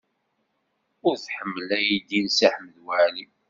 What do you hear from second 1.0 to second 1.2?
Ur